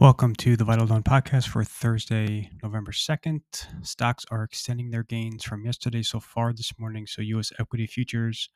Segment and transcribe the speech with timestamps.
[0.00, 3.42] Welcome to the Vital Dawn podcast for Thursday, November 2nd.
[3.82, 7.06] Stocks are extending their gains from yesterday so far this morning.
[7.06, 8.50] So US equity futures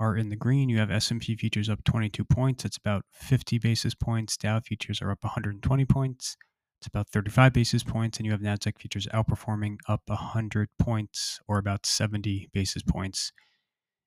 [0.00, 0.68] are in the green.
[0.68, 2.64] You have S&P futures up 22 points.
[2.64, 4.36] It's about 50 basis points.
[4.36, 6.36] Dow futures are up 120 points.
[6.80, 11.58] It's about 35 basis points and you have Nasdaq futures outperforming up 100 points or
[11.58, 13.30] about 70 basis points.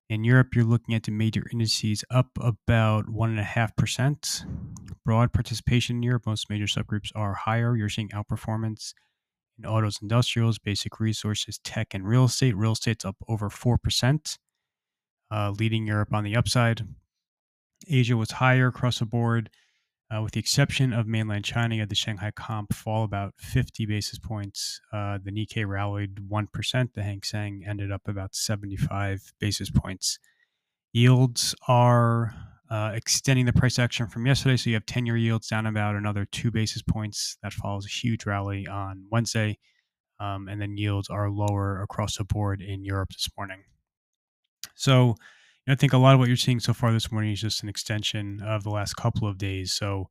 [0.09, 4.45] In Europe, you're looking at the major indices up about 1.5%.
[5.05, 7.77] Broad participation in Europe, most major subgroups are higher.
[7.77, 8.93] You're seeing outperformance
[9.57, 12.55] in autos, industrials, basic resources, tech, and real estate.
[12.55, 14.37] Real estate's up over 4%,
[15.31, 16.81] uh, leading Europe on the upside.
[17.87, 19.51] Asia was higher across the board.
[20.13, 23.85] Uh, with the exception of mainland China, you had the Shanghai comp fall about 50
[23.85, 24.79] basis points.
[24.91, 26.93] Uh, the Nikkei rallied 1%.
[26.93, 30.19] The Hang Seng ended up about 75 basis points.
[30.93, 32.35] Yields are
[32.69, 34.57] uh, extending the price action from yesterday.
[34.57, 37.37] So you have 10 year yields down about another two basis points.
[37.43, 39.57] That follows a huge rally on Wednesday.
[40.19, 43.63] Um, and then yields are lower across the board in Europe this morning.
[44.75, 45.15] So
[45.67, 47.69] I think a lot of what you're seeing so far this morning is just an
[47.69, 49.73] extension of the last couple of days.
[49.73, 50.09] So,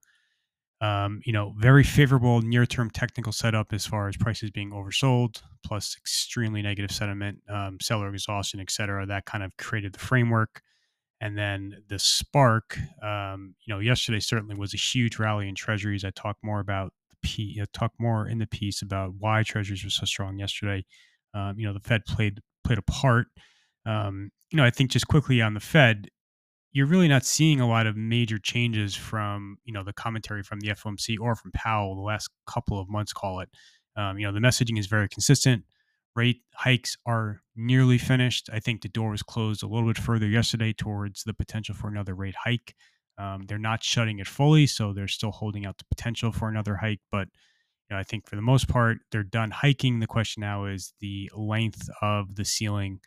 [0.80, 5.42] um, you know, very favorable near term technical setup as far as prices being oversold,
[5.64, 9.06] plus extremely negative sentiment, um, seller exhaustion, et cetera.
[9.06, 10.60] That kind of created the framework.
[11.24, 16.04] And then the spark, um, you know, yesterday certainly was a huge rally in treasuries.
[16.04, 17.66] I talked more about the
[17.98, 20.84] more in the piece about why treasuries were so strong yesterday.
[21.32, 23.28] Um, you know, the Fed played played a part.
[23.86, 26.08] Um, you know, I think just quickly on the Fed,
[26.72, 30.60] you're really not seeing a lot of major changes from you know the commentary from
[30.60, 33.14] the FOMC or from Powell the last couple of months.
[33.14, 33.48] Call it.
[33.96, 35.64] Um, you know, the messaging is very consistent.
[36.16, 38.48] Rate hikes are nearly finished.
[38.52, 41.88] I think the door was closed a little bit further yesterday towards the potential for
[41.88, 42.74] another rate hike.
[43.18, 46.76] Um, they're not shutting it fully, so they're still holding out the potential for another
[46.76, 47.00] hike.
[47.10, 47.28] But
[47.88, 50.00] you know, I think for the most part, they're done hiking.
[50.00, 53.00] The question now is the length of the ceiling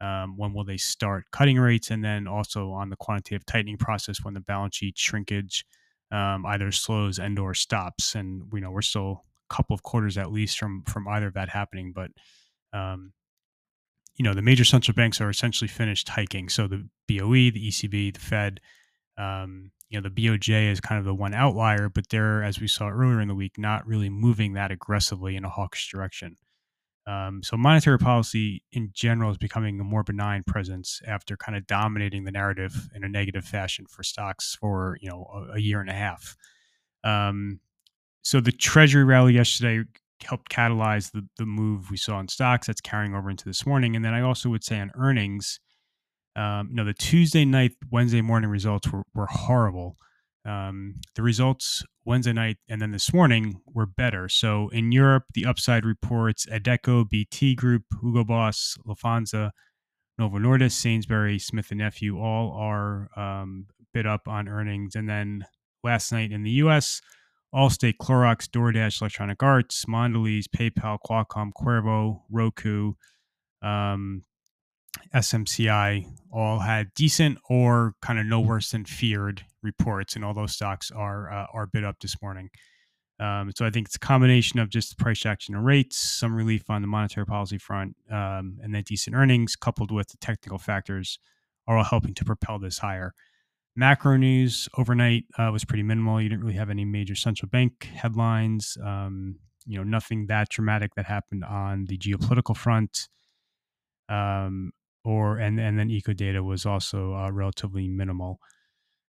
[0.00, 1.90] um, when will they start cutting rates?
[1.90, 5.64] And then also on the quantitative tightening process when the balance sheet shrinkage
[6.10, 8.14] um, either slows and or stops.
[8.14, 11.34] And we know we're still a couple of quarters at least from from either of
[11.34, 11.92] that happening.
[11.94, 12.10] But
[12.72, 13.12] um,
[14.16, 16.48] you know the major central banks are essentially finished hiking.
[16.48, 18.60] So the BOE, the ECB, the Fed.
[19.18, 22.66] Um, you know the BOJ is kind of the one outlier, but they're, as we
[22.66, 26.38] saw earlier in the week, not really moving that aggressively in a hawkish direction.
[27.06, 31.66] Um, so monetary policy in general is becoming a more benign presence after kind of
[31.66, 35.80] dominating the narrative in a negative fashion for stocks for you know a, a year
[35.80, 36.36] and a half.
[37.04, 37.60] Um,
[38.22, 39.84] so the Treasury rally yesterday
[40.24, 42.66] helped catalyze the the move we saw in stocks.
[42.66, 45.60] That's carrying over into this morning, and then I also would say on earnings,
[46.36, 49.96] um, you know, the Tuesday night, Wednesday morning results were were horrible.
[50.44, 54.28] Um, the results Wednesday night and then this morning were better.
[54.28, 59.50] So in Europe, the upside reports Adecco, BT Group, Hugo Boss, Lufthansa,
[60.18, 64.96] Novo Nordisk, Sainsbury, Smith and Nephew all are um, bid up on earnings.
[64.96, 65.46] And then
[65.84, 67.00] last night in the U.S.,
[67.54, 72.94] Allstate, Clorox, DoorDash, Electronic Arts, Mondelez, PayPal, Qualcomm, Qorvo, Roku,
[73.60, 74.24] um,
[75.14, 80.54] SMCI all had decent or kind of no worse than feared reports, and all those
[80.54, 82.50] stocks are uh, are bid up this morning.
[83.20, 86.68] Um, so I think it's a combination of just price action and rates, some relief
[86.68, 91.18] on the monetary policy front, um, and then decent earnings coupled with the technical factors
[91.68, 93.14] are all helping to propel this higher.
[93.74, 96.20] Macro news overnight uh, was pretty minimal.
[96.20, 98.76] You didn't really have any major central bank headlines.
[98.84, 103.08] Um, you know, nothing that dramatic that happened on the geopolitical front.
[104.08, 104.72] Um,
[105.04, 108.38] or and and then eco data was also uh, relatively minimal.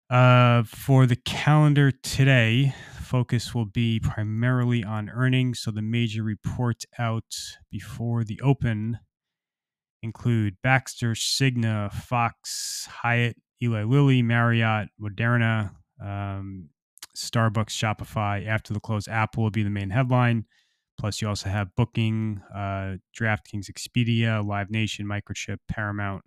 [0.10, 5.60] Uh, for the calendar today, focus will be primarily on earnings.
[5.60, 7.36] So the major reports out
[7.70, 9.00] before the open
[10.02, 15.72] include Baxter, Cigna, Fox, Hyatt, Eli Lilly, Marriott, Moderna,
[16.04, 16.70] um,
[17.16, 18.46] Starbucks, Shopify.
[18.46, 20.46] After the close, Apple will be the main headline.
[21.00, 26.24] Plus, you also have Booking, uh, DraftKings, Expedia, Live Nation, Microchip, Paramount,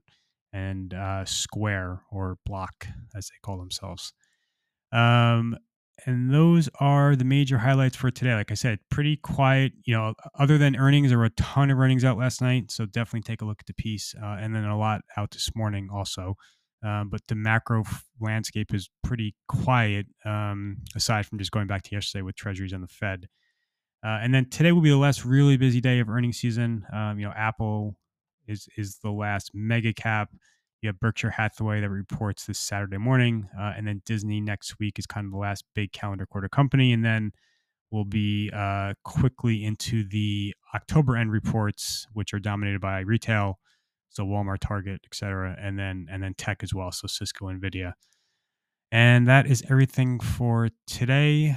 [0.53, 4.13] and uh, Square or Block, as they call themselves.
[4.93, 5.57] Um,
[6.07, 8.35] and those are the major highlights for today.
[8.35, 9.73] Like I said, pretty quiet.
[9.85, 12.87] You know, other than earnings, there were a ton of earnings out last night, so
[12.87, 14.15] definitely take a look at the piece.
[14.21, 16.37] Uh, and then a lot out this morning also.
[16.83, 21.83] Um, but the macro f- landscape is pretty quiet, um, aside from just going back
[21.83, 23.29] to yesterday with Treasuries and the Fed.
[24.03, 26.87] Uh, and then today will be the last really busy day of earnings season.
[26.93, 27.97] Um, you know, Apple
[28.47, 30.31] is is the last mega cap.
[30.81, 34.99] You have Berkshire Hathaway that reports this Saturday morning, uh, and then Disney next week
[34.99, 37.33] is kind of the last big calendar quarter company, and then
[37.91, 43.59] We'll be uh, quickly into the October end reports, which are dominated by retail,
[44.11, 47.95] so Walmart, Target, et cetera, and then and then tech as well, so Cisco, Nvidia.
[48.93, 51.57] And that is everything for today,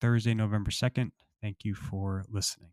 [0.00, 1.10] Thursday, November 2nd.
[1.42, 2.70] Thank you for listening.